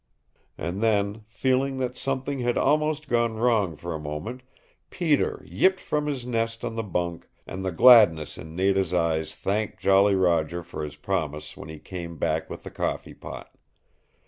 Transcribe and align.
And 0.57 0.81
then, 0.81 1.25
feeling 1.27 1.77
that 1.77 1.95
something 1.95 2.39
had 2.39 2.57
almost 2.57 3.07
gone 3.07 3.35
wrong 3.35 3.75
for 3.75 3.93
a 3.93 3.99
moment, 3.99 4.41
Peter 4.89 5.43
yipped 5.47 5.79
from 5.79 6.07
his 6.07 6.25
nest 6.25 6.63
in 6.63 6.73
the 6.73 6.81
bunk, 6.81 7.27
and 7.45 7.63
the 7.63 7.71
gladness 7.71 8.35
in 8.35 8.55
Nada's 8.55 8.95
eyes 8.95 9.35
thanked 9.35 9.77
Jolly 9.79 10.15
Roger 10.15 10.63
for 10.63 10.83
his 10.83 10.95
promise 10.95 11.55
when 11.55 11.69
he 11.69 11.77
came 11.77 12.17
back 12.17 12.49
with 12.49 12.63
the 12.63 12.71
coffee 12.71 13.13
pot. 13.13 13.53